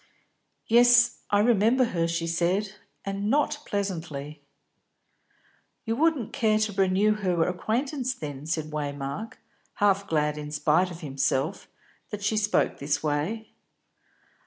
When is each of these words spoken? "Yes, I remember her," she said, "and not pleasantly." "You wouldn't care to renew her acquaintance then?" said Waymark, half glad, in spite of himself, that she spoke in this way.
"Yes, 0.65 1.19
I 1.29 1.41
remember 1.41 1.83
her," 1.93 2.07
she 2.07 2.25
said, 2.25 2.73
"and 3.05 3.29
not 3.29 3.59
pleasantly." 3.67 4.41
"You 5.85 5.95
wouldn't 5.95 6.33
care 6.33 6.57
to 6.57 6.73
renew 6.73 7.13
her 7.13 7.47
acquaintance 7.47 8.15
then?" 8.15 8.47
said 8.47 8.71
Waymark, 8.71 9.35
half 9.75 10.07
glad, 10.07 10.39
in 10.39 10.49
spite 10.49 10.89
of 10.89 11.01
himself, 11.01 11.67
that 12.09 12.23
she 12.23 12.35
spoke 12.35 12.71
in 12.71 12.77
this 12.77 13.03
way. 13.03 13.49